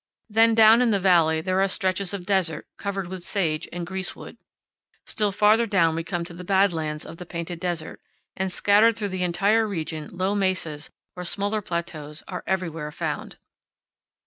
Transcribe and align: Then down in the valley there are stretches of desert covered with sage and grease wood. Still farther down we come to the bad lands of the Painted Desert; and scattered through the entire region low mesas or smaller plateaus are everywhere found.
Then 0.31 0.55
down 0.55 0.81
in 0.81 0.89
the 0.89 0.99
valley 0.99 1.41
there 1.41 1.61
are 1.61 1.67
stretches 1.67 2.11
of 2.11 2.25
desert 2.25 2.65
covered 2.79 3.05
with 3.07 3.21
sage 3.21 3.69
and 3.71 3.85
grease 3.85 4.15
wood. 4.15 4.35
Still 5.05 5.31
farther 5.31 5.67
down 5.67 5.93
we 5.93 6.03
come 6.03 6.25
to 6.25 6.33
the 6.33 6.43
bad 6.43 6.73
lands 6.73 7.05
of 7.05 7.17
the 7.17 7.25
Painted 7.27 7.59
Desert; 7.59 8.01
and 8.35 8.51
scattered 8.51 8.95
through 8.97 9.09
the 9.09 9.21
entire 9.21 9.67
region 9.67 10.09
low 10.11 10.33
mesas 10.33 10.89
or 11.15 11.23
smaller 11.23 11.61
plateaus 11.61 12.23
are 12.27 12.43
everywhere 12.47 12.91
found. 12.91 13.37